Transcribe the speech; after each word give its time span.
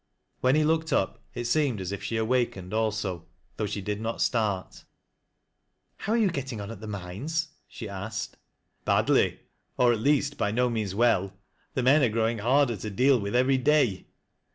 When 0.39 0.55
he 0.55 0.63
looked 0.63 0.91
up, 0.91 1.21
it 1.35 1.45
seemed 1.45 1.79
as 1.79 1.91
if 1.91 2.01
she 2.01 2.17
awakened 2.17 2.73
also, 2.73 3.27
though 3.57 3.67
she 3.67 3.81
did 3.81 4.01
not 4.01 4.19
start." 4.19 4.83
How 5.97 6.13
are 6.13 6.17
you 6.17 6.31
getting 6.31 6.59
on 6.59 6.71
at 6.71 6.81
the 6.81 6.87
mines?" 6.87 7.49
she 7.67 7.85
askc 7.85 8.31
1." 8.31 8.37
Badly. 8.85 9.39
Or, 9.77 9.93
at 9.93 9.99
least, 9.99 10.39
by 10.39 10.49
no 10.49 10.71
means 10.71 10.95
well. 10.95 11.33
The 11.75 11.83
mei, 11.83 12.03
are 12.03 12.09
growing 12.09 12.39
harder 12.39 12.77
to 12.77 12.89
deal 12.89 13.19
with 13.19 13.35
every 13.35 13.59
day." 13.59 14.07